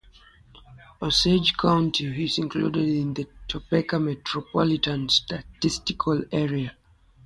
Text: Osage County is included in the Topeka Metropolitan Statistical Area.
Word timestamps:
Osage 0.99 1.55
County 1.55 2.23
is 2.23 2.39
included 2.39 2.87
in 2.89 3.13
the 3.13 3.27
Topeka 3.47 3.99
Metropolitan 3.99 5.07
Statistical 5.09 6.23
Area. 6.31 6.75